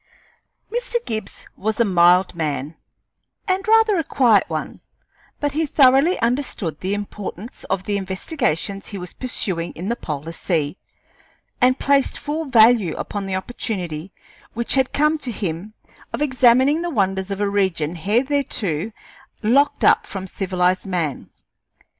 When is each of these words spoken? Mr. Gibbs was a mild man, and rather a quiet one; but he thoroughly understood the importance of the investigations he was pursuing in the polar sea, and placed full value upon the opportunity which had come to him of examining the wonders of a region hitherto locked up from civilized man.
Mr. 0.73 0.95
Gibbs 1.05 1.45
was 1.55 1.79
a 1.79 1.85
mild 1.85 2.33
man, 2.33 2.75
and 3.47 3.67
rather 3.67 3.97
a 3.99 4.03
quiet 4.03 4.43
one; 4.47 4.81
but 5.39 5.51
he 5.51 5.67
thoroughly 5.67 6.19
understood 6.21 6.79
the 6.79 6.95
importance 6.95 7.65
of 7.65 7.83
the 7.83 7.97
investigations 7.97 8.87
he 8.87 8.97
was 8.97 9.13
pursuing 9.13 9.71
in 9.73 9.89
the 9.89 9.95
polar 9.95 10.31
sea, 10.31 10.75
and 11.61 11.77
placed 11.77 12.17
full 12.17 12.45
value 12.45 12.95
upon 12.95 13.27
the 13.27 13.35
opportunity 13.35 14.11
which 14.53 14.73
had 14.73 14.91
come 14.91 15.19
to 15.19 15.31
him 15.31 15.75
of 16.13 16.19
examining 16.19 16.81
the 16.81 16.89
wonders 16.89 17.29
of 17.29 17.39
a 17.39 17.47
region 17.47 17.93
hitherto 17.93 18.91
locked 19.43 19.83
up 19.83 20.07
from 20.07 20.25
civilized 20.25 20.87
man. 20.87 21.29